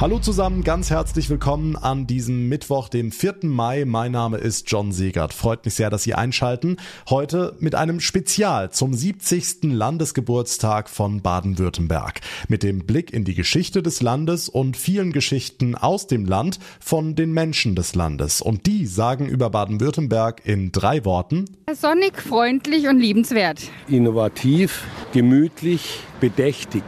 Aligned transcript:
Hallo 0.00 0.18
zusammen, 0.18 0.64
ganz 0.64 0.90
herzlich 0.90 1.30
willkommen 1.30 1.76
an 1.76 2.08
diesem 2.08 2.48
Mittwoch, 2.48 2.88
dem 2.88 3.12
4. 3.12 3.36
Mai. 3.44 3.84
Mein 3.84 4.10
Name 4.10 4.38
ist 4.38 4.68
John 4.68 4.90
Segert. 4.90 5.32
Freut 5.32 5.64
mich 5.64 5.74
sehr, 5.74 5.88
dass 5.88 6.02
Sie 6.02 6.14
einschalten. 6.14 6.78
Heute 7.08 7.54
mit 7.60 7.76
einem 7.76 8.00
Spezial 8.00 8.72
zum 8.72 8.92
70. 8.92 9.62
Landesgeburtstag 9.62 10.90
von 10.90 11.22
Baden-Württemberg. 11.22 12.22
Mit 12.48 12.64
dem 12.64 12.80
Blick 12.86 13.12
in 13.12 13.24
die 13.24 13.36
Geschichte 13.36 13.84
des 13.84 14.02
Landes 14.02 14.48
und 14.48 14.76
vielen 14.76 15.12
Geschichten 15.12 15.76
aus 15.76 16.08
dem 16.08 16.24
Land 16.24 16.58
von 16.80 17.14
den 17.14 17.32
Menschen 17.32 17.76
des 17.76 17.94
Landes. 17.94 18.42
Und 18.42 18.66
die 18.66 18.86
sagen 18.86 19.28
über 19.28 19.48
Baden-Württemberg 19.48 20.44
in 20.44 20.72
drei 20.72 21.04
Worten. 21.04 21.44
Sonnig, 21.72 22.20
freundlich 22.20 22.88
und 22.88 22.98
liebenswert. 22.98 23.60
Innovativ, 23.86 24.82
gemütlich, 25.12 26.00
bedächtig. 26.18 26.82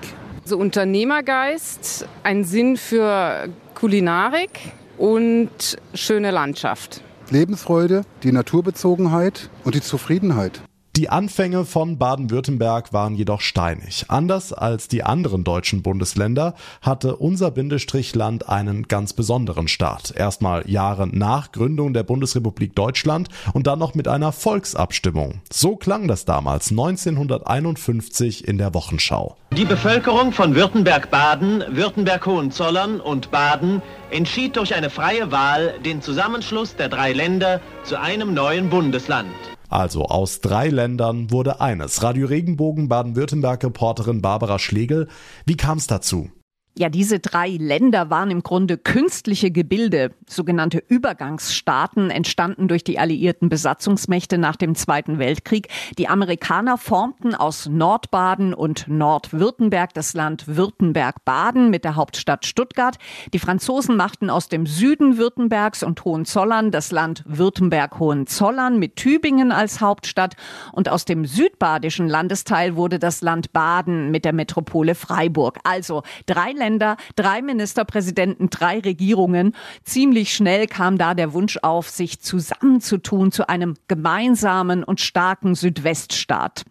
So 0.48 0.58
Unternehmergeist, 0.58 2.06
ein 2.22 2.44
Sinn 2.44 2.76
für 2.76 3.48
Kulinarik 3.74 4.60
und 4.96 5.76
schöne 5.92 6.30
Landschaft. 6.30 7.02
Lebensfreude, 7.30 8.02
die 8.22 8.30
Naturbezogenheit 8.30 9.50
und 9.64 9.74
die 9.74 9.80
Zufriedenheit. 9.80 10.60
Die 10.96 11.10
Anfänge 11.10 11.66
von 11.66 11.98
Baden-Württemberg 11.98 12.94
waren 12.94 13.14
jedoch 13.14 13.42
steinig. 13.42 14.06
Anders 14.08 14.54
als 14.54 14.88
die 14.88 15.02
anderen 15.02 15.44
deutschen 15.44 15.82
Bundesländer 15.82 16.54
hatte 16.80 17.16
unser 17.16 17.50
Bindestrichland 17.50 18.48
einen 18.48 18.88
ganz 18.88 19.12
besonderen 19.12 19.68
Start. 19.68 20.14
Erstmal 20.16 20.66
Jahre 20.70 21.06
nach 21.06 21.52
Gründung 21.52 21.92
der 21.92 22.02
Bundesrepublik 22.02 22.74
Deutschland 22.74 23.28
und 23.52 23.66
dann 23.66 23.78
noch 23.78 23.94
mit 23.94 24.08
einer 24.08 24.32
Volksabstimmung. 24.32 25.42
So 25.52 25.76
klang 25.76 26.08
das 26.08 26.24
damals 26.24 26.70
1951 26.70 28.48
in 28.48 28.56
der 28.56 28.72
Wochenschau. 28.72 29.36
Die 29.54 29.66
Bevölkerung 29.66 30.32
von 30.32 30.54
Württemberg-Baden, 30.54 31.76
Württemberg-Hohenzollern 31.76 33.00
und 33.02 33.30
Baden 33.30 33.82
entschied 34.10 34.56
durch 34.56 34.74
eine 34.74 34.88
freie 34.88 35.30
Wahl 35.30 35.74
den 35.84 36.00
Zusammenschluss 36.00 36.74
der 36.74 36.88
drei 36.88 37.12
Länder 37.12 37.60
zu 37.84 38.00
einem 38.00 38.32
neuen 38.32 38.70
Bundesland. 38.70 39.28
Also 39.68 40.04
aus 40.04 40.40
drei 40.40 40.68
Ländern 40.68 41.30
wurde 41.30 41.60
eines. 41.60 42.02
Radio 42.02 42.26
Regenbogen 42.26 42.88
Baden-Württemberg-Reporterin 42.88 44.22
Barbara 44.22 44.58
Schlegel. 44.58 45.08
Wie 45.44 45.56
kam 45.56 45.78
es 45.78 45.86
dazu? 45.86 46.30
Ja, 46.78 46.90
diese 46.90 47.20
drei 47.20 47.56
Länder 47.58 48.10
waren 48.10 48.30
im 48.30 48.42
Grunde 48.42 48.76
künstliche 48.76 49.50
Gebilde. 49.50 50.10
Sogenannte 50.28 50.82
Übergangsstaaten 50.86 52.10
entstanden 52.10 52.68
durch 52.68 52.84
die 52.84 52.98
alliierten 52.98 53.48
Besatzungsmächte 53.48 54.36
nach 54.36 54.56
dem 54.56 54.74
Zweiten 54.74 55.18
Weltkrieg. 55.18 55.68
Die 55.96 56.06
Amerikaner 56.06 56.76
formten 56.76 57.34
aus 57.34 57.66
Nordbaden 57.66 58.52
und 58.52 58.88
Nordwürttemberg 58.88 59.94
das 59.94 60.12
Land 60.12 60.54
Württemberg-Baden 60.54 61.70
mit 61.70 61.82
der 61.82 61.96
Hauptstadt 61.96 62.44
Stuttgart. 62.44 62.98
Die 63.32 63.38
Franzosen 63.38 63.96
machten 63.96 64.28
aus 64.28 64.50
dem 64.50 64.66
Süden 64.66 65.16
Württembergs 65.16 65.82
und 65.82 66.04
Hohenzollern 66.04 66.72
das 66.72 66.92
Land 66.92 67.24
Württemberg-Hohenzollern 67.26 68.78
mit 68.78 68.96
Tübingen 68.96 69.50
als 69.50 69.80
Hauptstadt. 69.80 70.36
Und 70.72 70.90
aus 70.90 71.06
dem 71.06 71.24
südbadischen 71.24 72.06
Landesteil 72.06 72.76
wurde 72.76 72.98
das 72.98 73.22
Land 73.22 73.54
Baden 73.54 74.10
mit 74.10 74.26
der 74.26 74.34
Metropole 74.34 74.94
Freiburg. 74.94 75.58
Also 75.64 76.02
drei 76.26 76.50
Länder 76.52 76.65
Länder, 76.66 76.96
drei 77.14 77.42
Ministerpräsidenten, 77.42 78.50
drei 78.50 78.80
Regierungen. 78.80 79.54
Ziemlich 79.84 80.34
schnell 80.34 80.66
kam 80.66 80.98
da 80.98 81.14
der 81.14 81.32
Wunsch 81.32 81.58
auf, 81.62 81.88
sich 81.88 82.20
zusammenzutun 82.20 83.30
zu 83.30 83.48
einem 83.48 83.74
gemeinsamen 83.86 84.82
und 84.82 85.00
starken 85.00 85.54
Südweststaat. 85.54 86.64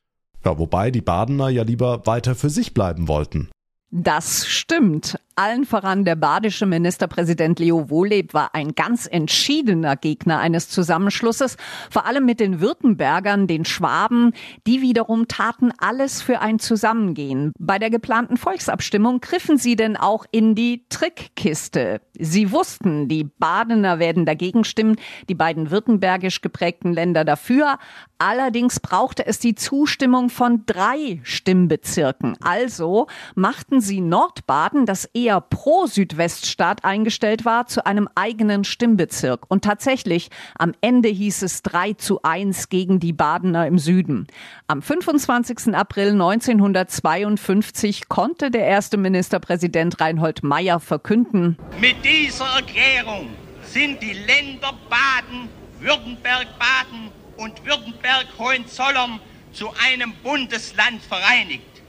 Ja, 0.43 0.59
wobei 0.59 0.91
die 0.91 1.01
Badener 1.01 1.47
ja 1.47 1.63
lieber 1.63 2.05
weiter 2.05 2.35
für 2.35 2.49
sich 2.49 2.73
bleiben 2.73 3.07
wollten. 3.07 3.49
Das 3.89 4.45
stimmt. 4.47 5.17
Allen 5.37 5.65
voran 5.65 6.05
der 6.05 6.15
badische 6.15 6.65
Ministerpräsident 6.65 7.59
Leo 7.59 7.89
Wohleb 7.89 8.33
war 8.33 8.55
ein 8.55 8.73
ganz 8.73 9.05
entschiedener 9.05 9.97
Gegner 9.97 10.39
eines 10.39 10.69
Zusammenschlusses, 10.69 11.57
vor 11.89 12.05
allem 12.05 12.23
mit 12.23 12.39
den 12.39 12.61
Württembergern, 12.61 13.45
den 13.45 13.65
Schwaben, 13.65 14.31
die 14.65 14.81
wiederum 14.81 15.27
taten 15.27 15.73
alles 15.77 16.21
für 16.21 16.39
ein 16.39 16.57
Zusammengehen. 16.59 17.51
Bei 17.59 17.79
der 17.79 17.89
geplanten 17.89 18.37
Volksabstimmung 18.37 19.19
griffen 19.19 19.57
sie 19.57 19.75
denn 19.75 19.97
auch 19.97 20.25
in 20.31 20.55
die 20.55 20.85
Trickkiste. 20.87 21.99
Sie 22.17 22.53
wussten, 22.53 23.09
die 23.09 23.25
Badener 23.25 23.99
werden 23.99 24.25
dagegen 24.25 24.63
stimmen, 24.63 24.95
die 25.27 25.35
beiden 25.35 25.69
württembergisch 25.69 26.39
geprägten 26.39 26.93
Länder 26.93 27.25
dafür. 27.25 27.77
Allerdings 28.19 28.79
brauchte 28.79 29.25
es 29.25 29.39
die 29.39 29.55
Zustimmung 29.55 30.29
von 30.29 30.63
drei 30.65 31.19
Stimmbezirken. 31.23 32.37
Also 32.41 33.07
machten 33.35 33.81
sie 33.81 33.99
Nordbaden, 33.99 34.85
das 34.85 35.03
eher 35.03 35.24
pro 35.41 35.87
Südweststaat 35.87 36.85
eingestellt 36.85 37.45
war, 37.45 37.67
zu 37.67 37.85
einem 37.85 38.07
eigenen 38.15 38.63
Stimmbezirk. 38.63 39.45
Und 39.47 39.63
tatsächlich, 39.63 40.29
am 40.57 40.73
Ende 40.81 41.09
hieß 41.09 41.41
es 41.41 41.61
3 41.63 41.93
zu 41.93 42.21
1 42.21 42.69
gegen 42.69 42.99
die 42.99 43.13
Badener 43.13 43.67
im 43.67 43.79
Süden. 43.79 44.27
Am 44.67 44.81
25. 44.81 45.75
April 45.75 46.11
1952 46.11 48.07
konnte 48.07 48.51
der 48.51 48.65
erste 48.65 48.97
Ministerpräsident 48.97 49.99
Reinhold 49.99 50.43
Meyer 50.43 50.79
verkünden. 50.79 51.57
Mit 51.81 51.97
dieser 52.03 52.45
Erklärung 52.55 53.29
sind 53.63 54.01
die 54.01 54.13
Länder 54.13 54.73
Baden, 54.89 55.49
Württemberg-Baden 55.79 57.09
und 57.37 57.65
Württemberg-Hohenzollern 57.65 59.19
zu 59.51 59.69
einem 59.89 60.13
Bundesland 60.23 61.01
vereinigt. 61.01 61.81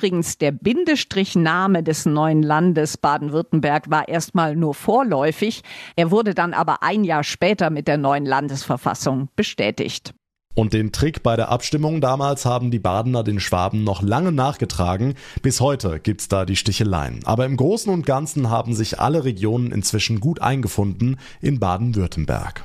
Übrigens, 0.00 0.38
der 0.38 0.52
Bindestrichname 0.52 1.82
des 1.82 2.06
neuen 2.06 2.42
Landes 2.42 2.96
Baden-Württemberg 2.96 3.90
war 3.90 4.08
erstmal 4.08 4.56
nur 4.56 4.72
vorläufig. 4.72 5.60
Er 5.94 6.10
wurde 6.10 6.32
dann 6.32 6.54
aber 6.54 6.82
ein 6.82 7.04
Jahr 7.04 7.22
später 7.22 7.68
mit 7.68 7.86
der 7.86 7.98
neuen 7.98 8.24
Landesverfassung 8.24 9.28
bestätigt. 9.36 10.14
Und 10.54 10.72
den 10.72 10.90
Trick 10.90 11.22
bei 11.22 11.36
der 11.36 11.50
Abstimmung 11.50 12.00
damals 12.00 12.46
haben 12.46 12.70
die 12.70 12.78
Badener 12.78 13.22
den 13.24 13.40
Schwaben 13.40 13.84
noch 13.84 14.00
lange 14.00 14.32
nachgetragen. 14.32 15.16
Bis 15.42 15.60
heute 15.60 16.00
gibt's 16.00 16.28
da 16.28 16.46
die 16.46 16.56
Sticheleien. 16.56 17.20
Aber 17.26 17.44
im 17.44 17.58
Großen 17.58 17.92
und 17.92 18.06
Ganzen 18.06 18.48
haben 18.48 18.72
sich 18.72 19.00
alle 19.00 19.24
Regionen 19.24 19.70
inzwischen 19.70 20.18
gut 20.20 20.40
eingefunden 20.40 21.18
in 21.42 21.60
Baden-Württemberg. 21.60 22.62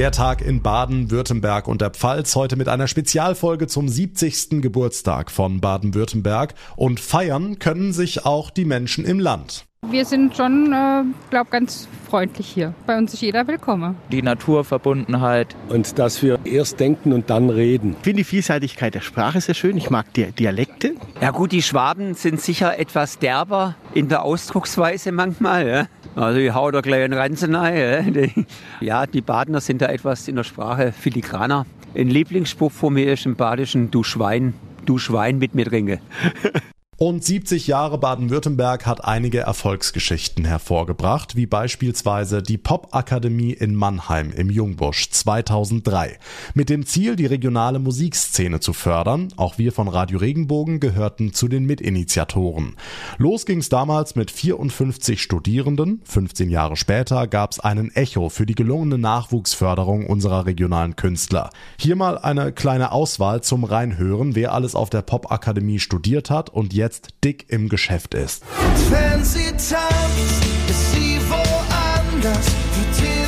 Der 0.00 0.12
Tag 0.12 0.40
in 0.40 0.62
Baden, 0.62 1.10
Württemberg 1.10 1.68
und 1.68 1.82
der 1.82 1.90
Pfalz 1.90 2.34
heute 2.34 2.56
mit 2.56 2.68
einer 2.68 2.88
Spezialfolge 2.88 3.66
zum 3.66 3.86
70. 3.86 4.62
Geburtstag 4.62 5.30
von 5.30 5.60
Baden-Württemberg 5.60 6.54
und 6.76 7.00
feiern 7.00 7.58
können 7.58 7.92
sich 7.92 8.24
auch 8.24 8.48
die 8.48 8.64
Menschen 8.64 9.04
im 9.04 9.20
Land. 9.20 9.66
Wir 9.90 10.04
sind 10.04 10.36
schon, 10.36 10.72
äh, 10.72 11.02
glaube 11.30 11.50
ganz 11.50 11.88
freundlich 12.08 12.46
hier. 12.46 12.74
Bei 12.86 12.96
uns 12.96 13.12
ist 13.12 13.22
jeder 13.22 13.48
willkommen. 13.48 13.96
Die 14.12 14.22
Naturverbundenheit. 14.22 15.56
Und 15.68 15.98
dass 15.98 16.22
wir 16.22 16.38
erst 16.44 16.78
denken 16.78 17.12
und 17.12 17.28
dann 17.28 17.50
reden. 17.50 17.96
Ich 17.98 18.04
finde 18.04 18.18
die 18.18 18.24
Vielseitigkeit 18.24 18.94
der 18.94 19.00
Sprache 19.00 19.40
sehr 19.40 19.56
schön. 19.56 19.76
Ich 19.76 19.90
mag 19.90 20.12
die 20.14 20.30
Dialekte. 20.30 20.94
Ja 21.20 21.32
gut, 21.32 21.50
die 21.50 21.62
Schwaben 21.62 22.14
sind 22.14 22.40
sicher 22.40 22.78
etwas 22.78 23.18
derber 23.18 23.74
in 23.92 24.08
der 24.08 24.22
Ausdrucksweise 24.22 25.10
manchmal. 25.10 25.66
Ja? 25.66 25.86
Also 26.14 26.38
ich 26.38 26.54
hau 26.54 26.70
da 26.70 26.82
gleich 26.82 27.02
einen 27.02 27.14
Ranzen 27.14 27.56
rein. 27.56 28.46
Ja, 28.80 29.06
die 29.06 29.22
Badener 29.22 29.60
sind 29.60 29.82
da 29.82 29.86
etwas 29.86 30.28
in 30.28 30.36
der 30.36 30.44
Sprache 30.44 30.92
filigraner. 30.92 31.66
Ein 31.96 32.08
Lieblingsspruch 32.08 32.70
von 32.70 32.94
mir 32.94 33.12
ist 33.12 33.26
im 33.26 33.34
Badischen, 33.34 33.90
du 33.90 34.04
Schwein, 34.04 34.54
du 34.86 34.98
Schwein 34.98 35.38
mit 35.38 35.56
mir 35.56 35.66
trinke. 35.66 36.00
Und 37.02 37.24
70 37.24 37.66
Jahre 37.66 37.96
Baden-Württemberg 37.96 38.84
hat 38.84 39.06
einige 39.06 39.40
Erfolgsgeschichten 39.40 40.44
hervorgebracht, 40.44 41.34
wie 41.34 41.46
beispielsweise 41.46 42.42
die 42.42 42.58
Popakademie 42.58 43.52
in 43.52 43.74
Mannheim 43.74 44.30
im 44.32 44.50
Jungbusch 44.50 45.08
2003. 45.08 46.18
Mit 46.52 46.68
dem 46.68 46.84
Ziel, 46.84 47.16
die 47.16 47.24
regionale 47.24 47.78
Musikszene 47.78 48.60
zu 48.60 48.74
fördern. 48.74 49.28
Auch 49.38 49.56
wir 49.56 49.72
von 49.72 49.88
Radio 49.88 50.18
Regenbogen 50.18 50.78
gehörten 50.78 51.32
zu 51.32 51.48
den 51.48 51.64
Mitinitiatoren. 51.64 52.76
Los 53.16 53.46
ging's 53.46 53.70
damals 53.70 54.14
mit 54.14 54.30
54 54.30 55.22
Studierenden. 55.22 56.02
15 56.04 56.50
Jahre 56.50 56.76
später 56.76 57.26
gab's 57.26 57.60
einen 57.60 57.90
Echo 57.94 58.28
für 58.28 58.44
die 58.44 58.54
gelungene 58.54 58.98
Nachwuchsförderung 58.98 60.04
unserer 60.06 60.44
regionalen 60.44 60.96
Künstler. 60.96 61.48
Hier 61.78 61.96
mal 61.96 62.18
eine 62.18 62.52
kleine 62.52 62.92
Auswahl 62.92 63.42
zum 63.42 63.64
Reinhören, 63.64 64.34
wer 64.34 64.52
alles 64.52 64.74
auf 64.74 64.90
der 64.90 65.00
Popakademie 65.00 65.78
studiert 65.78 66.28
hat 66.28 66.50
und 66.50 66.74
jetzt 66.74 66.89
jetzt 66.90 67.14
dick 67.22 67.44
im 67.48 67.68
Geschäft 67.68 68.14
ist. 68.14 68.42
Wenn 68.90 69.24
sie 69.24 69.50
tanzt, 69.52 70.42
ist 70.68 70.92
sie 70.92 71.20
woanders. 71.28 72.46
Für 72.96 73.19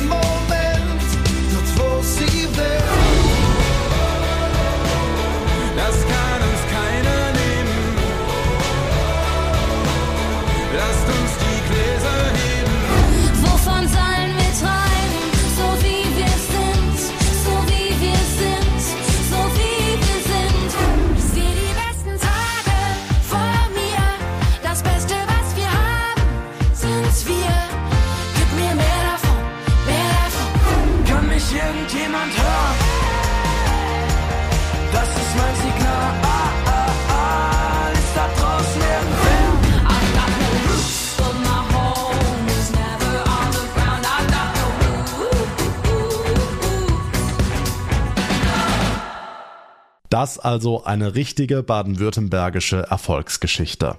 Das 50.23 50.39
also 50.39 50.85
eine 50.85 51.15
richtige 51.15 51.63
baden-württembergische 51.63 52.77
Erfolgsgeschichte. 52.89 53.97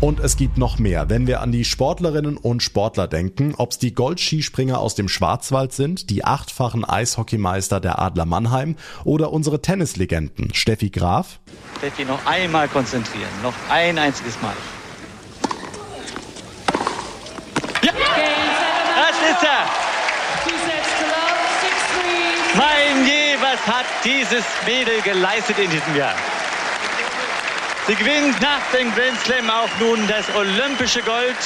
Und 0.00 0.18
es 0.18 0.38
gibt 0.38 0.56
noch 0.56 0.78
mehr. 0.78 1.10
Wenn 1.10 1.26
wir 1.26 1.42
an 1.42 1.52
die 1.52 1.66
Sportlerinnen 1.66 2.38
und 2.38 2.62
Sportler 2.62 3.06
denken, 3.06 3.54
ob's 3.58 3.76
die 3.76 3.92
Goldskispringer 3.92 4.78
aus 4.78 4.94
dem 4.94 5.10
Schwarzwald 5.10 5.74
sind, 5.74 6.08
die 6.08 6.24
achtfachen 6.24 6.86
Eishockeymeister 6.86 7.80
der 7.80 7.98
Adler 7.98 8.24
Mannheim 8.24 8.76
oder 9.04 9.30
unsere 9.30 9.60
Tennislegenden 9.60 10.54
Steffi 10.54 10.88
Graf, 10.88 11.38
Steffi, 11.76 12.06
noch 12.06 12.24
einmal 12.24 12.66
konzentrieren. 12.66 13.28
Noch 13.42 13.52
ein 13.68 13.98
einziges 13.98 14.40
Mal. 14.40 14.56
Ja! 17.82 17.92
Das 17.92 19.36
ist 19.36 19.42
er! 19.42 19.88
Mein 22.58 23.06
je, 23.06 23.36
was 23.40 23.60
hat 23.66 23.86
dieses 24.04 24.44
Mädel 24.66 25.00
geleistet 25.02 25.58
in 25.58 25.70
diesem 25.70 25.96
Jahr? 25.96 26.14
Sie 27.86 27.94
gewinnt 27.94 28.40
nach 28.42 28.60
dem 28.76 28.92
Grand 28.94 29.18
Slam 29.24 29.48
auch 29.48 29.70
nun 29.80 30.00
das 30.08 30.26
olympische 30.34 31.00
Gold. 31.02 31.36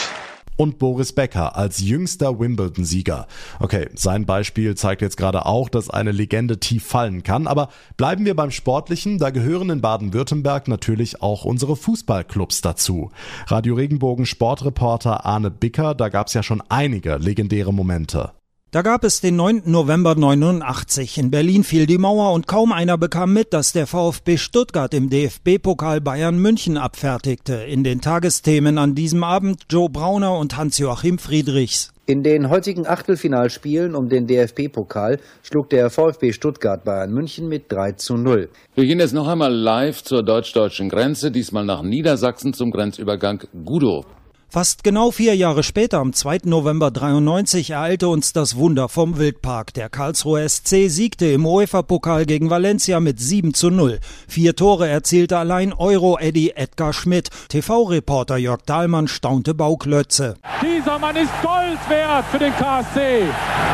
und 0.56 0.78
Boris 0.78 1.12
Becker 1.12 1.56
als 1.56 1.80
jüngster 1.80 2.38
Wimbledon-Sieger. 2.38 3.26
Okay, 3.58 3.88
sein 3.94 4.26
Beispiel 4.26 4.74
zeigt 4.74 5.02
jetzt 5.02 5.16
gerade 5.16 5.44
auch, 5.46 5.68
dass 5.68 5.90
eine 5.90 6.12
Legende 6.12 6.60
tief 6.60 6.86
fallen 6.86 7.22
kann, 7.22 7.46
aber 7.46 7.68
bleiben 7.96 8.24
wir 8.24 8.36
beim 8.36 8.50
Sportlichen, 8.50 9.18
da 9.18 9.30
gehören 9.30 9.70
in 9.70 9.80
Baden-Württemberg 9.80 10.68
natürlich 10.68 11.20
auch 11.22 11.44
unsere 11.44 11.76
Fußballclubs 11.76 12.60
dazu. 12.60 13.10
Radio 13.46 13.74
Regenbogen 13.74 14.26
Sportreporter 14.26 15.26
Arne 15.26 15.50
Bicker, 15.50 15.94
da 15.94 16.08
gab's 16.08 16.34
ja 16.34 16.42
schon 16.42 16.62
einige 16.68 17.16
legendäre 17.16 17.72
Momente. 17.72 18.32
Da 18.72 18.80
gab 18.80 19.04
es 19.04 19.20
den 19.20 19.36
9. 19.36 19.64
November 19.66 20.14
89. 20.14 21.18
In 21.18 21.30
Berlin 21.30 21.62
fiel 21.62 21.84
die 21.84 21.98
Mauer 21.98 22.32
und 22.32 22.46
kaum 22.46 22.72
einer 22.72 22.96
bekam 22.96 23.34
mit, 23.34 23.52
dass 23.52 23.74
der 23.74 23.86
VfB 23.86 24.38
Stuttgart 24.38 24.94
im 24.94 25.10
DFB-Pokal 25.10 26.00
Bayern 26.00 26.38
München 26.38 26.78
abfertigte. 26.78 27.52
In 27.52 27.84
den 27.84 28.00
Tagesthemen 28.00 28.78
an 28.78 28.94
diesem 28.94 29.24
Abend 29.24 29.64
Joe 29.68 29.90
Brauner 29.90 30.38
und 30.38 30.56
Hans-Joachim 30.56 31.18
Friedrichs. 31.18 31.92
In 32.06 32.22
den 32.22 32.48
heutigen 32.48 32.86
Achtelfinalspielen 32.86 33.94
um 33.94 34.08
den 34.08 34.26
DFB-Pokal 34.26 35.20
schlug 35.42 35.68
der 35.68 35.90
VfB 35.90 36.32
Stuttgart 36.32 36.82
Bayern 36.82 37.12
München 37.12 37.50
mit 37.50 37.70
3 37.70 37.92
zu 37.92 38.16
0. 38.16 38.48
Wir 38.74 38.86
gehen 38.86 39.00
jetzt 39.00 39.12
noch 39.12 39.28
einmal 39.28 39.52
live 39.54 40.02
zur 40.02 40.22
deutsch-deutschen 40.22 40.88
Grenze, 40.88 41.30
diesmal 41.30 41.66
nach 41.66 41.82
Niedersachsen 41.82 42.54
zum 42.54 42.70
Grenzübergang 42.70 43.44
Gudow. 43.66 44.06
Fast 44.52 44.84
genau 44.84 45.10
vier 45.12 45.34
Jahre 45.34 45.62
später, 45.62 45.98
am 45.98 46.12
2. 46.12 46.40
November 46.44 46.90
93, 46.90 47.70
ereilte 47.70 48.08
uns 48.08 48.34
das 48.34 48.54
Wunder 48.54 48.90
vom 48.90 49.16
Wildpark. 49.16 49.72
Der 49.72 49.88
Karlsruher 49.88 50.46
SC 50.46 50.90
siegte 50.90 51.24
im 51.24 51.46
UEFA-Pokal 51.46 52.26
gegen 52.26 52.50
Valencia 52.50 53.00
mit 53.00 53.18
7 53.18 53.54
zu 53.54 53.70
0. 53.70 53.98
Vier 54.28 54.54
Tore 54.54 54.90
erzielte 54.90 55.38
allein 55.38 55.72
Euro-Eddy 55.72 56.52
Edgar 56.54 56.92
Schmidt. 56.92 57.30
TV-Reporter 57.48 58.36
Jörg 58.36 58.60
Dahlmann 58.66 59.08
staunte 59.08 59.54
Bauklötze. 59.54 60.36
Dieser 60.60 60.98
Mann 60.98 61.16
ist 61.16 61.32
Gold 61.40 61.80
wert 61.88 62.26
für 62.30 62.38
den 62.38 62.52
KSC. 62.52 63.22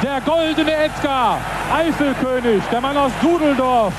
Der 0.05 0.21
goldene 0.21 0.73
Edgar, 0.73 1.41
Eifelkönig, 1.75 2.63
der 2.71 2.81
Mann 2.81 2.97
aus 2.97 3.11
Dudeldorf. 3.21 3.95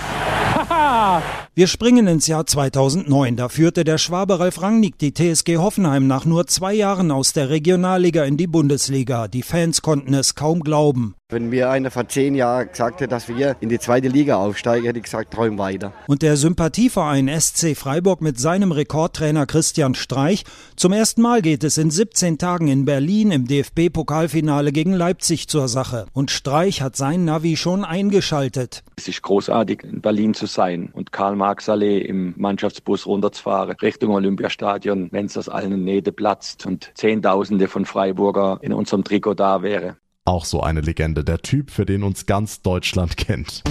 Wir 0.69 1.67
springen 1.67 2.07
ins 2.07 2.27
Jahr 2.27 2.45
2009. 2.45 3.35
Da 3.35 3.49
führte 3.49 3.83
der 3.83 3.97
Schwabe 3.97 4.39
Ralf 4.39 4.61
Rangnick 4.61 4.97
die 4.97 5.13
TSG 5.13 5.57
Hoffenheim 5.57 6.07
nach 6.07 6.25
nur 6.25 6.47
zwei 6.47 6.73
Jahren 6.73 7.11
aus 7.11 7.33
der 7.33 7.49
Regionalliga 7.49 8.23
in 8.23 8.37
die 8.37 8.47
Bundesliga. 8.47 9.27
Die 9.27 9.43
Fans 9.43 9.81
konnten 9.81 10.13
es 10.13 10.35
kaum 10.35 10.61
glauben. 10.61 11.15
Wenn 11.31 11.49
mir 11.49 11.69
einer 11.69 11.91
vor 11.91 12.07
zehn 12.07 12.33
Jahren 12.33 12.69
gesagt 12.69 13.01
hätte, 13.01 13.07
dass 13.07 13.27
wir 13.27 13.55
in 13.59 13.69
die 13.69 13.77
zweite 13.77 14.07
Liga 14.07 14.37
aufsteigen, 14.37 14.87
hätte 14.87 14.97
ich 14.97 15.03
gesagt, 15.03 15.31
träum 15.31 15.59
weiter. 15.59 15.93
Und 16.07 16.23
der 16.23 16.37
Sympathieverein 16.37 17.29
SC 17.39 17.77
Freiburg 17.77 18.21
mit 18.21 18.39
seinem 18.39 18.71
Rekordtrainer 18.71 19.45
Christian 19.45 19.93
Streich. 19.93 20.43
Zum 20.75 20.91
ersten 20.91 21.21
Mal 21.21 21.43
geht 21.43 21.63
es 21.63 21.77
in 21.77 21.91
17 21.91 22.39
Tagen 22.39 22.67
in 22.67 22.83
Berlin 22.83 23.29
im 23.29 23.45
DFB-Pokalfinale 23.45 24.71
gegen 24.71 24.93
Leipzig 24.93 25.47
zur 25.47 25.67
Sache. 25.67 26.07
Und 26.13 26.31
Streich 26.31 26.81
hat 26.81 26.95
sein 26.95 27.25
Navi 27.25 27.57
schon 27.57 27.85
eingeschaltet. 27.85 28.83
Es 28.95 29.07
ist 29.07 29.21
großartig, 29.21 29.83
in 29.83 30.01
Berlin 30.01 30.33
zu 30.33 30.47
sein 30.47 30.89
und 30.93 31.11
Karl-Marx-Allee 31.11 31.99
im 31.99 32.33
Mannschaftsbus 32.37 33.05
runterzufahren, 33.05 33.75
Richtung 33.83 34.15
Olympiastadion, 34.15 35.09
wenn 35.11 35.27
es 35.27 35.37
aus 35.37 35.47
allen 35.47 35.83
Nähten 35.83 36.15
platzt 36.15 36.65
und 36.65 36.89
Zehntausende 36.95 37.67
von 37.67 37.85
Freiburger 37.85 38.57
in 38.63 38.73
unserem 38.73 39.03
Trikot 39.03 39.35
da 39.35 39.61
wäre. 39.61 39.97
Auch 40.29 40.45
so 40.45 40.61
eine 40.61 40.81
Legende, 40.81 41.23
der 41.23 41.39
Typ, 41.39 41.71
für 41.71 41.87
den 41.87 42.03
uns 42.03 42.27
ganz 42.27 42.61
Deutschland 42.61 43.17
kennt. 43.17 43.63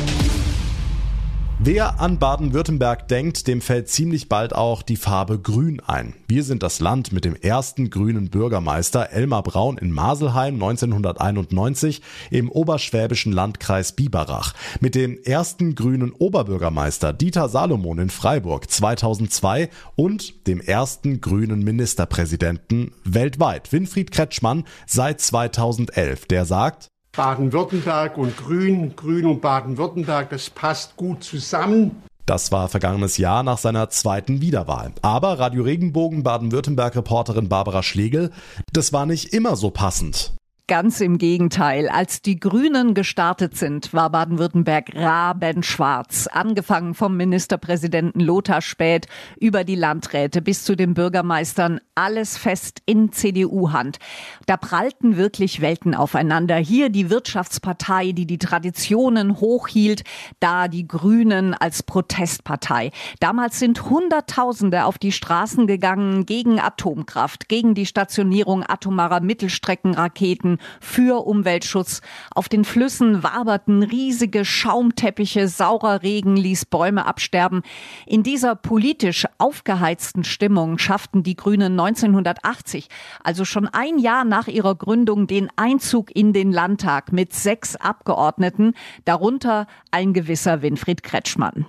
Wer 1.61 1.99
an 1.99 2.21
Baden-Württemberg 2.21 3.09
denkt, 3.09 3.49
dem 3.49 3.61
fällt 3.61 3.89
ziemlich 3.89 4.29
bald 4.29 4.55
auch 4.55 4.81
die 4.81 4.97
Farbe 4.97 5.41
Grün 5.41 5.81
ein. 5.81 6.15
Wir 6.29 6.45
sind 6.45 6.63
das 6.63 6.79
Land 6.79 7.11
mit 7.11 7.25
dem 7.25 7.35
ersten 7.35 7.91
grünen 7.91 8.31
Bürgermeister 8.31 9.11
Elmar 9.11 9.43
Braun 9.43 9.77
in 9.77 9.91
Maselheim 9.91 10.55
1991 10.55 12.01
im 12.31 12.49
oberschwäbischen 12.49 13.33
Landkreis 13.33 13.91
Biberach. 13.91 14.55
Mit 14.79 14.95
dem 14.95 15.19
ersten 15.25 15.75
grünen 15.75 16.13
Oberbürgermeister 16.13 17.13
Dieter 17.13 17.49
Salomon 17.49 17.99
in 17.99 18.11
Freiburg 18.11 18.71
2002 18.71 19.69
und 19.97 20.47
dem 20.47 20.61
ersten 20.61 21.21
grünen 21.21 21.65
Ministerpräsidenten 21.65 22.93
weltweit 23.03 23.73
Winfried 23.73 24.13
Kretschmann 24.13 24.63
seit 24.87 25.21
2011. 25.21 26.27
Der 26.27 26.45
sagt, 26.45 26.89
Baden-Württemberg 27.19 28.17
und 28.17 28.37
Grün, 28.37 28.95
Grün 28.95 29.27
und 29.27 29.41
Baden-Württemberg, 29.41 30.31
das 30.31 30.51
passt 30.51 30.95
gut 30.97 31.25
zusammen. 31.25 32.01
Das 32.27 32.53
war 32.53 32.69
vergangenes 32.69 33.17
Jahr 33.17 33.43
nach 33.43 33.59
seiner 33.59 33.91
zweiten 33.91 34.41
Wiederwahl. 34.41 34.93
Aber 35.03 35.41
Radio 35.41 35.65
Regenbogen 35.65 36.23
Baden-Württemberg-Reporterin 36.23 37.49
Barbara 37.49 37.83
Schlegel, 37.83 38.31
das 38.73 38.93
war 38.93 39.05
nicht 39.05 39.33
immer 39.33 39.57
so 39.57 39.71
passend. 39.71 40.38
Ganz 40.69 41.01
im 41.01 41.17
Gegenteil. 41.17 41.89
Als 41.89 42.21
die 42.21 42.39
Grünen 42.39 42.93
gestartet 42.93 43.57
sind, 43.57 43.95
war 43.95 44.11
Baden-Württemberg 44.11 44.95
rabenschwarz. 44.95 46.27
Angefangen 46.27 46.93
vom 46.93 47.17
Ministerpräsidenten 47.17 48.21
Lothar 48.21 48.61
Späth 48.61 49.07
über 49.41 49.65
die 49.65 49.77
Landräte 49.77 50.43
bis 50.43 50.65
zu 50.65 50.77
den 50.77 50.93
Bürgermeistern. 50.93 51.81
Alles 51.95 52.37
fest 52.37 52.83
in 52.85 53.13
CDU-Hand. 53.13 53.99
Da 54.45 54.59
prallten 54.59 55.17
wirklich 55.17 55.63
Welten 55.63 55.95
aufeinander. 55.95 56.57
Hier 56.57 56.91
die 56.91 57.09
Wirtschaftspartei, 57.09 58.13
die 58.13 58.27
die 58.27 58.37
Traditionen 58.37 59.41
hochhielt. 59.41 60.05
Da 60.39 60.69
die 60.69 60.87
Grünen 60.87 61.55
als 61.55 61.83
Protestpartei. 61.83 62.91
Damals 63.21 63.59
sind 63.59 63.89
Hunderttausende 63.89 64.85
auf 64.85 64.99
die 64.99 65.13
Straßen 65.13 65.67
gegangen 65.67 66.27
gegen 66.27 66.61
Atomkraft, 66.61 67.49
gegen 67.49 67.75
die 67.75 67.87
Stationierung 67.87 68.65
atomarer 68.69 69.21
Mittelstreckenraketen 69.21 70.58
für 70.81 71.27
Umweltschutz. 71.27 72.01
Auf 72.35 72.49
den 72.49 72.65
Flüssen 72.65 73.23
waberten 73.23 73.83
riesige 73.83 74.45
Schaumteppiche, 74.45 75.49
saurer 75.49 76.03
Regen 76.03 76.37
ließ 76.37 76.67
Bäume 76.67 77.07
absterben. 77.07 77.63
In 78.07 78.23
dieser 78.23 78.55
politisch 78.55 79.27
aufgeheizten 79.39 80.25
Stimmung 80.25 80.79
schafften 80.79 81.23
die 81.23 81.37
Grünen 81.37 81.79
1980, 81.79 82.89
also 83.23 83.45
schon 83.45 83.69
ein 83.69 83.99
Jahr 83.99 84.25
nach 84.25 84.49
ihrer 84.49 84.75
Gründung, 84.75 85.27
den 85.27 85.49
Einzug 85.57 86.15
in 86.15 86.33
den 86.33 86.53
Landtag 86.53 87.13
mit 87.13 87.33
sechs 87.33 87.77
Abgeordneten, 87.77 88.75
darunter 89.05 89.67
ein 89.91 90.13
gewisser 90.13 90.63
Winfried 90.63 91.03
Kretschmann. 91.03 91.67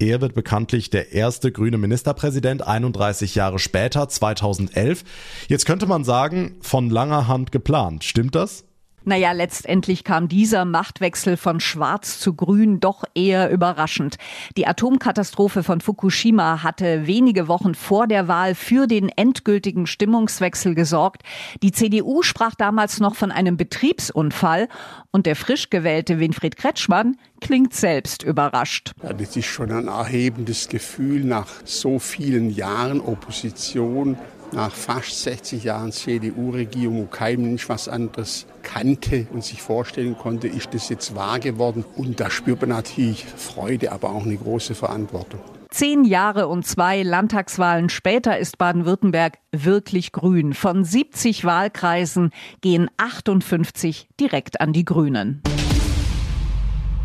Er 0.00 0.20
wird 0.20 0.34
bekanntlich 0.34 0.90
der 0.90 1.12
erste 1.12 1.50
grüne 1.50 1.76
Ministerpräsident 1.76 2.64
31 2.64 3.34
Jahre 3.34 3.58
später, 3.58 4.08
2011. 4.08 5.02
Jetzt 5.48 5.66
könnte 5.66 5.86
man 5.86 6.04
sagen, 6.04 6.56
von 6.60 6.88
langer 6.88 7.26
Hand 7.26 7.50
geplant. 7.50 8.04
Stimmt 8.04 8.36
das? 8.36 8.67
Naja, 9.08 9.32
letztendlich 9.32 10.04
kam 10.04 10.28
dieser 10.28 10.66
Machtwechsel 10.66 11.38
von 11.38 11.60
Schwarz 11.60 12.20
zu 12.20 12.34
Grün 12.34 12.78
doch 12.78 13.04
eher 13.14 13.48
überraschend. 13.48 14.18
Die 14.58 14.66
Atomkatastrophe 14.66 15.62
von 15.62 15.80
Fukushima 15.80 16.62
hatte 16.62 17.06
wenige 17.06 17.48
Wochen 17.48 17.74
vor 17.74 18.06
der 18.06 18.28
Wahl 18.28 18.54
für 18.54 18.86
den 18.86 19.08
endgültigen 19.08 19.86
Stimmungswechsel 19.86 20.74
gesorgt. 20.74 21.22
Die 21.62 21.72
CDU 21.72 22.20
sprach 22.20 22.54
damals 22.54 23.00
noch 23.00 23.14
von 23.14 23.32
einem 23.32 23.56
Betriebsunfall 23.56 24.68
und 25.10 25.24
der 25.24 25.36
frisch 25.36 25.70
gewählte 25.70 26.20
Winfried 26.20 26.58
Kretschmann 26.58 27.16
klingt 27.40 27.72
selbst 27.72 28.22
überrascht. 28.22 28.92
Ja, 29.02 29.14
das 29.14 29.34
ist 29.34 29.46
schon 29.46 29.72
ein 29.72 29.88
erhebendes 29.88 30.68
Gefühl 30.68 31.24
nach 31.24 31.48
so 31.64 31.98
vielen 31.98 32.50
Jahren 32.50 33.00
Opposition 33.00 34.18
nach 34.52 34.72
fast 34.72 35.22
60 35.22 35.64
Jahren 35.64 35.92
CDU-Regierung, 35.92 37.02
wo 37.02 37.06
kein 37.06 37.42
Mensch 37.42 37.68
was 37.68 37.88
anderes 37.88 38.46
kannte 38.62 39.26
und 39.32 39.44
sich 39.44 39.62
vorstellen 39.62 40.16
konnte, 40.16 40.48
ist 40.48 40.74
das 40.74 40.88
jetzt 40.88 41.14
wahr 41.14 41.38
geworden. 41.38 41.84
Und 41.96 42.20
da 42.20 42.30
spürt 42.30 42.60
man 42.60 42.70
natürlich 42.70 43.24
Freude, 43.24 43.92
aber 43.92 44.10
auch 44.10 44.24
eine 44.24 44.36
große 44.36 44.74
Verantwortung. 44.74 45.40
Zehn 45.70 46.04
Jahre 46.04 46.48
und 46.48 46.66
zwei 46.66 47.02
Landtagswahlen 47.02 47.90
später 47.90 48.38
ist 48.38 48.56
Baden-Württemberg 48.56 49.38
wirklich 49.52 50.12
grün. 50.12 50.54
Von 50.54 50.82
70 50.82 51.44
Wahlkreisen 51.44 52.30
gehen 52.62 52.90
58 52.96 54.08
direkt 54.18 54.62
an 54.62 54.72
die 54.72 54.86
Grünen. 54.86 55.42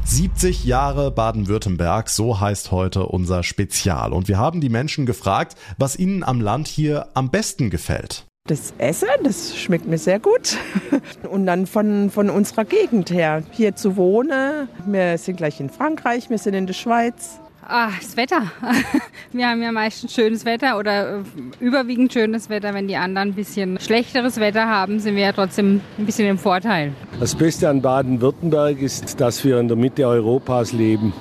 70 0.05 0.65
Jahre 0.65 1.11
Baden-Württemberg, 1.11 2.09
so 2.09 2.39
heißt 2.39 2.71
heute 2.71 3.05
unser 3.05 3.41
Spezial. 3.43 4.13
Und 4.13 4.27
wir 4.27 4.37
haben 4.37 4.61
die 4.61 4.69
Menschen 4.69 5.05
gefragt, 5.05 5.55
was 5.77 5.97
ihnen 5.97 6.23
am 6.23 6.41
Land 6.41 6.67
hier 6.67 7.07
am 7.13 7.31
besten 7.31 7.69
gefällt. 7.69 8.25
Das 8.45 8.73
Essen, 8.77 9.07
das 9.23 9.55
schmeckt 9.57 9.87
mir 9.87 9.97
sehr 9.97 10.19
gut. 10.19 10.57
Und 11.31 11.45
dann 11.45 11.65
von, 11.65 12.09
von 12.09 12.29
unserer 12.29 12.65
Gegend 12.65 13.09
her, 13.09 13.41
hier 13.51 13.75
zu 13.75 13.95
wohnen. 13.95 14.67
Wir 14.85 15.17
sind 15.17 15.37
gleich 15.37 15.61
in 15.61 15.69
Frankreich, 15.69 16.29
wir 16.29 16.37
sind 16.37 16.53
in 16.53 16.67
der 16.67 16.73
Schweiz. 16.73 17.39
Ah, 17.67 17.91
das 18.01 18.17
Wetter. 18.17 18.51
Wir 19.31 19.47
haben 19.47 19.61
ja 19.61 19.71
meistens 19.71 20.13
schönes 20.13 20.43
Wetter 20.45 20.77
oder 20.77 21.19
äh, 21.19 21.23
überwiegend 21.59 22.11
schönes 22.11 22.49
Wetter. 22.49 22.73
Wenn 22.73 22.87
die 22.87 22.97
anderen 22.97 23.29
ein 23.29 23.33
bisschen 23.33 23.79
schlechteres 23.79 24.39
Wetter 24.39 24.67
haben, 24.67 24.99
sind 24.99 25.15
wir 25.15 25.23
ja 25.23 25.31
trotzdem 25.31 25.81
ein 25.97 26.05
bisschen 26.05 26.27
im 26.27 26.37
Vorteil. 26.37 26.91
Das 27.19 27.35
Beste 27.35 27.69
an 27.69 27.81
Baden-Württemberg 27.81 28.81
ist, 28.81 29.19
dass 29.21 29.43
wir 29.43 29.59
in 29.59 29.67
der 29.67 29.77
Mitte 29.77 30.05
Europas 30.05 30.73
leben. 30.73 31.13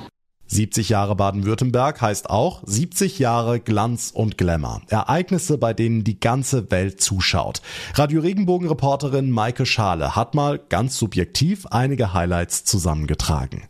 70 0.46 0.90
Jahre 0.90 1.16
Baden-Württemberg 1.16 2.02
heißt 2.02 2.28
auch 2.28 2.62
70 2.66 3.18
Jahre 3.18 3.58
Glanz 3.58 4.10
und 4.12 4.36
Glamour. 4.36 4.82
Ereignisse, 4.88 5.56
bei 5.56 5.72
denen 5.72 6.04
die 6.04 6.20
ganze 6.20 6.70
Welt 6.70 7.00
zuschaut. 7.00 7.62
Radio 7.94 8.20
Regenbogen-Reporterin 8.20 9.30
Maike 9.30 9.64
Schale 9.64 10.14
hat 10.14 10.34
mal 10.34 10.58
ganz 10.58 10.98
subjektiv 10.98 11.66
einige 11.70 12.12
Highlights 12.12 12.64
zusammengetragen. 12.64 13.62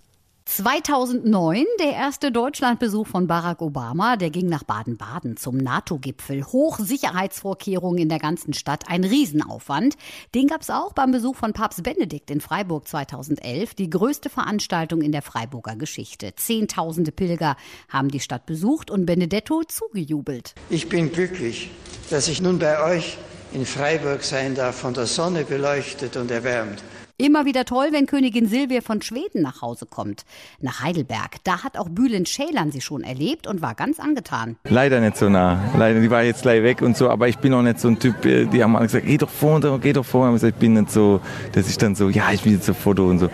2009 0.56 1.64
der 1.80 1.92
erste 1.92 2.30
Deutschlandbesuch 2.30 3.06
von 3.06 3.26
Barack 3.26 3.62
Obama, 3.62 4.16
der 4.16 4.28
ging 4.28 4.50
nach 4.50 4.64
Baden-Baden 4.64 5.38
zum 5.38 5.56
NATO-Gipfel. 5.56 6.44
Hochsicherheitsvorkehrungen 6.44 8.02
in 8.02 8.10
der 8.10 8.18
ganzen 8.18 8.52
Stadt, 8.52 8.84
ein 8.86 9.02
Riesenaufwand. 9.02 9.94
Den 10.34 10.48
gab 10.48 10.60
es 10.60 10.68
auch 10.68 10.92
beim 10.92 11.10
Besuch 11.10 11.36
von 11.36 11.54
Papst 11.54 11.82
Benedikt 11.82 12.30
in 12.30 12.42
Freiburg 12.42 12.86
2011, 12.86 13.72
die 13.72 13.88
größte 13.88 14.28
Veranstaltung 14.28 15.00
in 15.00 15.10
der 15.10 15.22
Freiburger 15.22 15.74
Geschichte. 15.74 16.34
Zehntausende 16.36 17.12
Pilger 17.12 17.56
haben 17.88 18.10
die 18.10 18.20
Stadt 18.20 18.44
besucht 18.44 18.90
und 18.90 19.06
Benedetto 19.06 19.62
zugejubelt. 19.64 20.54
Ich 20.68 20.90
bin 20.90 21.10
glücklich, 21.12 21.70
dass 22.10 22.28
ich 22.28 22.42
nun 22.42 22.58
bei 22.58 22.82
euch 22.84 23.16
in 23.54 23.64
Freiburg 23.64 24.22
sein 24.22 24.54
darf, 24.54 24.76
von 24.76 24.92
der 24.92 25.06
Sonne 25.06 25.44
beleuchtet 25.44 26.18
und 26.18 26.30
erwärmt. 26.30 26.82
Immer 27.22 27.44
wieder 27.44 27.64
toll, 27.64 27.90
wenn 27.92 28.06
Königin 28.06 28.48
Silvia 28.48 28.80
von 28.80 29.00
Schweden 29.00 29.42
nach 29.42 29.62
Hause 29.62 29.86
kommt. 29.86 30.24
Nach 30.60 30.82
Heidelberg. 30.82 31.36
Da 31.44 31.62
hat 31.62 31.78
auch 31.78 31.88
Bülent 31.88 32.26
Ceylan 32.26 32.72
sie 32.72 32.80
schon 32.80 33.04
erlebt 33.04 33.46
und 33.46 33.62
war 33.62 33.76
ganz 33.76 34.00
angetan. 34.00 34.56
Leider 34.64 34.98
nicht 34.98 35.16
so 35.16 35.28
nah. 35.28 35.62
Leider, 35.78 36.00
die 36.00 36.10
war 36.10 36.24
jetzt 36.24 36.42
gleich 36.42 36.64
weg 36.64 36.82
und 36.82 36.96
so, 36.96 37.08
aber 37.08 37.28
ich 37.28 37.38
bin 37.38 37.54
auch 37.54 37.62
nicht 37.62 37.78
so 37.78 37.86
ein 37.86 38.00
Typ, 38.00 38.24
äh, 38.24 38.46
die 38.46 38.64
haben 38.64 38.74
alle 38.74 38.86
gesagt, 38.86 39.06
geh 39.06 39.18
doch 39.18 39.30
vor, 39.30 39.60
geh 39.78 39.92
doch 39.92 40.04
vor. 40.04 40.34
Ich 40.34 40.54
bin 40.54 40.72
nicht 40.72 40.90
so, 40.90 41.20
dass 41.52 41.70
ich 41.70 41.78
dann 41.78 41.94
so, 41.94 42.08
ja, 42.08 42.32
ich 42.32 42.44
will 42.44 42.54
jetzt 42.54 42.68
ein 42.68 42.74
Foto 42.74 43.08
und 43.08 43.20
so. 43.20 43.28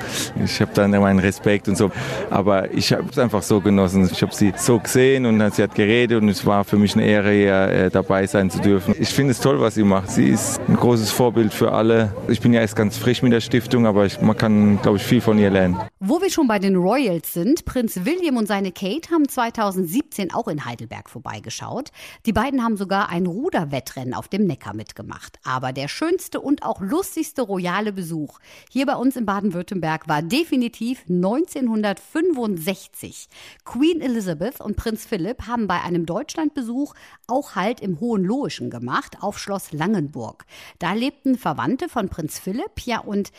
Ich 0.44 0.60
habe 0.60 0.70
dann 0.74 0.90
meinen 0.90 1.20
Respekt 1.20 1.66
und 1.66 1.78
so. 1.78 1.90
Aber 2.28 2.70
ich 2.74 2.92
habe 2.92 3.08
es 3.10 3.18
einfach 3.18 3.42
so 3.42 3.62
genossen. 3.62 4.06
Ich 4.12 4.20
habe 4.20 4.34
sie 4.34 4.52
so 4.58 4.78
gesehen 4.80 5.24
und 5.24 5.54
sie 5.54 5.62
hat 5.62 5.74
geredet 5.74 6.20
und 6.20 6.28
es 6.28 6.44
war 6.44 6.64
für 6.64 6.76
mich 6.76 6.94
eine 6.94 7.06
Ehre, 7.06 7.32
hier 7.32 7.54
äh, 7.54 7.90
dabei 7.90 8.26
sein 8.26 8.50
zu 8.50 8.60
dürfen. 8.60 8.94
Ich 8.98 9.08
finde 9.08 9.30
es 9.30 9.40
toll, 9.40 9.58
was 9.62 9.76
sie 9.76 9.82
macht. 9.82 10.10
Sie 10.10 10.28
ist 10.28 10.60
ein 10.68 10.76
großes 10.76 11.10
Vorbild 11.10 11.54
für 11.54 11.72
alle. 11.72 12.14
Ich 12.28 12.42
bin 12.42 12.52
ja 12.52 12.60
erst 12.60 12.76
ganz 12.76 12.98
frisch 12.98 13.22
mit 13.22 13.32
der 13.32 13.40
Stiftung, 13.40 13.77
aber 13.86 14.06
ich, 14.06 14.20
man 14.20 14.36
kann, 14.36 14.80
glaube 14.82 14.98
ich, 14.98 15.02
viel 15.02 15.20
von 15.20 15.38
ihr 15.38 15.50
lernen. 15.50 15.78
Wo 16.00 16.20
wir 16.20 16.30
schon 16.30 16.46
bei 16.46 16.58
den 16.58 16.76
Royals 16.76 17.32
sind, 17.32 17.64
Prinz 17.64 18.00
William 18.04 18.36
und 18.36 18.46
seine 18.46 18.72
Kate 18.72 19.10
haben 19.10 19.28
2017 19.28 20.32
auch 20.32 20.48
in 20.48 20.64
Heidelberg 20.64 21.10
vorbeigeschaut. 21.10 21.90
Die 22.26 22.32
beiden 22.32 22.62
haben 22.62 22.76
sogar 22.76 23.08
ein 23.08 23.26
Ruderwettrennen 23.26 24.14
auf 24.14 24.28
dem 24.28 24.46
Neckar 24.46 24.74
mitgemacht. 24.74 25.38
Aber 25.44 25.72
der 25.72 25.88
schönste 25.88 26.40
und 26.40 26.62
auch 26.62 26.80
lustigste 26.80 27.42
royale 27.42 27.92
Besuch 27.92 28.38
hier 28.70 28.86
bei 28.86 28.94
uns 28.94 29.16
in 29.16 29.26
Baden-Württemberg 29.26 30.08
war 30.08 30.22
definitiv 30.22 31.04
1965. 31.08 33.28
Queen 33.64 34.00
Elizabeth 34.00 34.60
und 34.60 34.76
Prinz 34.76 35.06
Philipp 35.06 35.46
haben 35.46 35.66
bei 35.66 35.82
einem 35.82 36.06
Deutschlandbesuch 36.06 36.94
auch 37.26 37.54
Halt 37.54 37.80
im 37.80 38.00
Hohenlohischen 38.00 38.70
gemacht, 38.70 39.16
auf 39.20 39.38
Schloss 39.38 39.72
Langenburg. 39.72 40.44
Da 40.78 40.92
lebten 40.92 41.36
Verwandte 41.36 41.88
von 41.88 42.08
Prinz 42.08 42.38
Philipp, 42.38 42.80
ja 42.84 43.00
und 43.00 43.32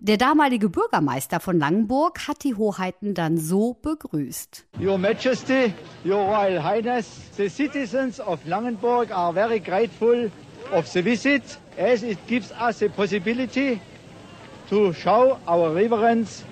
der 0.00 0.16
damalige 0.16 0.70
Bürgermeister 0.70 1.40
von 1.40 1.58
Langenburg 1.58 2.26
hat 2.26 2.42
die 2.42 2.54
Hoheiten 2.54 3.12
dann 3.12 3.36
so 3.36 3.74
begrüßt. 3.82 4.64
Your 4.80 4.96
Majesty, 4.96 5.74
Your 6.04 6.24
Royal 6.24 6.62
Highness, 6.64 7.06
the 7.36 7.48
citizens 7.48 8.18
of 8.18 8.40
Langenburg 8.46 9.10
are 9.10 9.32
very 9.32 9.60
grateful 9.60 10.30
of 10.72 10.86
the 10.88 11.02
visit 11.04 11.42
as 11.76 12.02
it 12.02 12.18
gives 12.26 12.50
us 12.52 12.82
a 12.82 12.88
possibility 12.88 13.78
to 14.70 14.92
show 14.94 15.38
our 15.46 15.74
reverence 15.74 16.44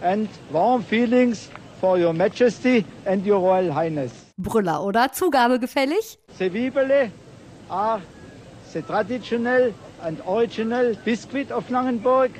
and 0.00 0.28
warm 0.52 0.82
feelings 0.84 1.50
for 1.80 1.98
Your 1.98 2.12
Majesty 2.12 2.84
and 3.04 3.26
Your 3.26 3.40
Royal 3.40 3.74
Highness. 3.74 4.12
Brüller, 4.36 4.84
oder? 4.84 5.12
Zugabe 5.12 5.58
gefällig? 5.58 6.18
The 6.38 6.50
Wibele 6.50 7.10
are 7.68 8.00
the 8.72 8.82
traditional 8.82 9.74
and 10.04 10.20
original 10.26 10.94
biscuit 11.04 11.50
of 11.50 11.68
Langenburg, 11.68 12.30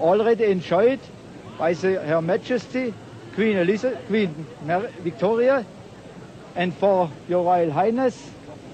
already 0.00 0.44
enjoyed 0.44 1.00
by 1.58 1.74
the 1.74 2.00
Her 2.00 2.22
Majesty 2.22 2.94
Queen 3.34 3.56
Elizabeth, 3.56 4.04
Queen 4.06 4.34
Victoria, 5.04 5.64
and 6.56 6.74
for 6.74 7.10
Your 7.28 7.44
Royal 7.44 7.70
Highness, 7.70 8.30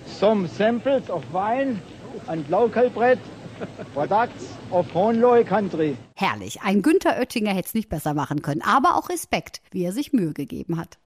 some 0.07 0.49
samples 0.49 1.11
of 1.11 1.23
wine 1.33 1.81
and 2.29 2.49
local 2.49 2.89
bread, 2.89 3.19
products 3.95 4.49
of 4.71 4.87
Hohenlohe 4.93 5.45
country. 5.47 5.97
Herrlich. 6.15 6.63
Ein 6.63 6.83
Günther 6.83 7.19
Oettinger 7.19 7.53
hätte 7.53 7.69
es 7.69 7.75
nicht 7.75 7.89
besser 7.89 8.15
machen 8.15 8.43
können. 8.43 8.63
Aber 8.63 8.97
auch 8.97 9.09
Respekt, 9.11 9.61
wie 9.71 9.85
er 9.85 9.93
sich 9.93 10.13
Mühe 10.13 10.33
gegeben 10.33 10.79
hat. 10.79 10.99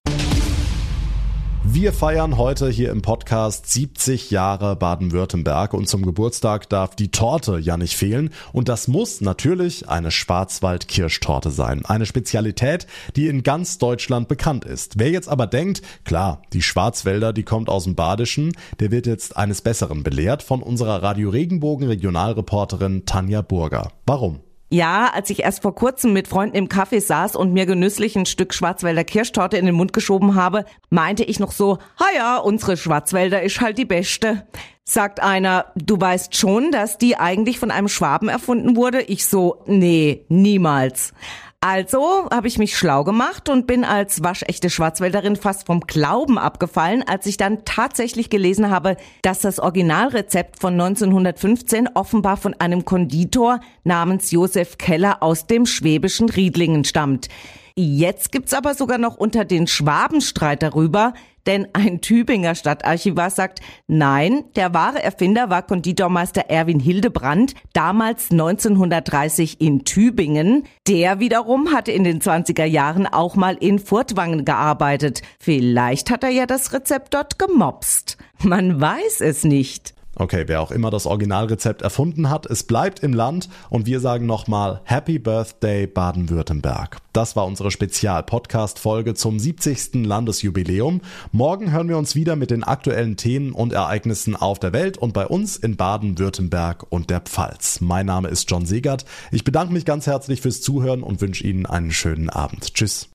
Wir 1.65 1.93
feiern 1.93 2.39
heute 2.39 2.71
hier 2.71 2.91
im 2.91 3.03
Podcast 3.03 3.71
70 3.71 4.31
Jahre 4.31 4.77
Baden-Württemberg 4.77 5.75
und 5.75 5.89
zum 5.89 6.05
Geburtstag 6.05 6.69
darf 6.69 6.97
die 6.97 7.11
Torte 7.11 7.59
ja 7.59 7.77
nicht 7.77 7.97
fehlen 7.97 8.31
und 8.53 8.69
das 8.69 8.89
muss 8.89 9.21
natürlich 9.21 9.89
eine 9.89 10.11
Schwarzwald-Kirschtorte 10.11 11.51
sein. 11.51 11.85
Eine 11.85 12.07
Spezialität, 12.07 12.87
die 13.17 13.29
in 13.29 13.43
ganz 13.43 13.79
Deutschland 13.79 14.29
bekannt 14.29 14.65
ist. 14.65 14.99
Wer 14.99 15.11
jetzt 15.11 15.29
aber 15.29 15.47
denkt, 15.47 15.83
klar, 16.05 16.43
die 16.53 16.63
Schwarzwälder, 16.63 17.33
die 17.33 17.45
kommt 17.45 17.69
aus 17.69 17.85
dem 17.85 17.95
Badischen, 17.95 18.53
der 18.81 18.91
wird 18.91 19.07
jetzt 19.07 19.37
eines 19.37 19.61
Besseren 19.61 20.03
belehrt 20.03 20.43
von 20.43 20.63
unserer 20.63 21.03
Radio 21.03 21.29
Regenbogen 21.29 21.87
Regionalreporterin 21.87 23.05
Tanja 23.05 23.43
Burger. 23.43 23.93
Warum? 24.07 24.41
Ja, 24.71 25.11
als 25.15 25.31
ich 25.31 25.45
erst 25.45 25.63
vor 25.63 25.75
kurzem 25.75 26.13
mit 26.13 26.29
Freunden 26.29 26.57
im 26.57 26.69
Café 26.69 27.01
saß 27.01 27.37
und 27.37 27.55
mir 27.55 27.65
genüsslich 27.65 28.17
ein 28.17 28.27
Stück 28.27 28.53
Schwarzwälder 28.53 29.03
Kirschtorte 29.03 29.57
in 29.57 29.65
den 29.65 29.75
Mund 29.75 29.95
geschoben 29.95 30.35
habe, 30.35 30.67
meinte 30.91 31.25
ich 31.25 31.41
noch 31.41 31.53
so, 31.53 31.79
ha 31.99 32.05
ja, 32.15 32.37
unsere 32.37 32.77
Schwarzwälder 32.77 33.43
ist 33.43 33.63
halt 33.63 33.79
die 33.79 33.87
beste. 33.87 34.47
Sagt 34.85 35.21
einer, 35.21 35.73
du 35.77 35.99
weißt 35.99 36.37
schon, 36.37 36.71
dass 36.71 36.99
die 36.99 37.17
eigentlich 37.17 37.59
von 37.59 37.71
einem 37.71 37.89
Schwaben 37.89 38.29
erfunden 38.29 38.77
wurde? 38.77 39.03
Ich 39.03 39.27
so, 39.27 39.63
nee, 39.67 40.25
niemals. 40.29 41.13
Also 41.61 42.29
habe 42.31 42.47
ich 42.47 42.57
mich 42.57 42.77
schlau 42.77 43.03
gemacht 43.03 43.49
und 43.49 43.67
bin 43.67 43.83
als 43.83 44.23
waschechte 44.23 44.71
Schwarzwälderin 44.71 45.35
fast 45.35 45.67
vom 45.67 45.81
Glauben 45.81 46.39
abgefallen, 46.39 47.03
als 47.03 47.27
ich 47.27 47.37
dann 47.37 47.65
tatsächlich 47.65 48.31
gelesen 48.31 48.71
habe, 48.71 48.97
dass 49.23 49.41
das 49.41 49.59
Originalrezept 49.59 50.61
von 50.61 50.75
1915 50.75 51.89
offenbar 51.95 52.37
von 52.37 52.55
einem 52.61 52.85
Konditor 52.85 53.59
namens 53.83 54.31
Josef 54.31 54.79
Keller 54.79 55.21
aus 55.21 55.49
dem 55.49 55.67
schwäbischen 55.67 56.29
Riedlingen 56.29 56.85
stammt. 56.85 57.27
Jetzt 57.75 58.31
gibt's 58.31 58.55
aber 58.55 58.75
sogar 58.75 58.99
noch 58.99 59.17
unter 59.17 59.45
den 59.45 59.67
Schwaben 59.67 60.21
Streit 60.21 60.63
darüber, 60.63 61.13
denn 61.49 61.67
ein 61.73 62.01
Tübinger 62.01 62.55
Stadtarchivar 62.55 63.31
sagt, 63.31 63.61
nein, 63.89 64.45
der 64.55 64.75
wahre 64.75 65.03
Erfinder 65.03 65.51
war 65.51 65.63
Konditormeister 65.63 66.43
Erwin 66.49 66.79
Hildebrand, 66.79 67.55
damals 67.73 68.31
1930 68.31 69.61
in 69.61 69.85
Tübingen. 69.85 70.65
Der 70.87 71.19
wiederum 71.19 71.73
hatte 71.73 71.91
in 71.91 72.05
den 72.05 72.21
20er 72.21 72.67
Jahren 72.67 73.07
auch 73.07 73.35
mal 73.35 73.57
in 73.57 73.79
Furtwangen 73.79 74.45
gearbeitet. 74.45 75.23
Vielleicht 75.41 76.11
hat 76.11 76.23
er 76.23 76.31
ja 76.31 76.47
das 76.47 76.73
Rezept 76.73 77.15
dort 77.15 77.39
gemopst. 77.39 78.19
Man 78.45 78.81
weiß 78.81 79.23
es 79.23 79.43
nicht. 79.43 79.98
Okay, 80.21 80.45
wer 80.49 80.61
auch 80.61 80.73
immer 80.73 80.91
das 80.91 81.07
Originalrezept 81.07 81.81
erfunden 81.81 82.29
hat, 82.29 82.45
es 82.45 82.65
bleibt 82.65 83.05
im 83.05 83.13
Land 83.13 83.49
und 83.71 83.87
wir 83.87 84.01
sagen 84.01 84.27
nochmal 84.27 84.81
Happy 84.83 85.21
Birthday 85.21 85.87
Baden-Württemberg. 85.87 86.97
Das 87.13 87.37
war 87.37 87.47
unsere 87.47 87.71
Spezial-Podcast-Folge 87.71 89.15
zum 89.15 89.39
70. 89.39 90.05
Landesjubiläum. 90.07 91.03
Morgen 91.31 91.71
hören 91.71 91.89
wir 91.89 91.97
uns 91.97 92.17
wieder 92.17 92.35
mit 92.35 92.51
den 92.51 92.65
aktuellen 92.65 93.17
Themen 93.17 93.53
und 93.53 93.73
Ereignissen 93.73 94.35
auf 94.35 94.59
der 94.59 94.73
Welt 94.73 94.99
und 94.99 95.13
bei 95.13 95.25
uns 95.25 95.57
in 95.57 95.77
Baden-Württemberg 95.77 96.85
und 96.91 97.11
der 97.11 97.21
Pfalz. 97.21 97.81
Mein 97.81 98.07
Name 98.07 98.27
ist 98.27 98.51
John 98.51 98.67
Segert. 98.67 99.05
Ich 99.31 99.45
bedanke 99.45 99.73
mich 99.73 99.85
ganz 99.85 100.09
herzlich 100.09 100.41
fürs 100.41 100.61
Zuhören 100.61 101.05
und 101.05 101.21
wünsche 101.21 101.45
Ihnen 101.45 101.65
einen 101.65 101.93
schönen 101.93 102.29
Abend. 102.29 102.75
Tschüss. 102.75 103.07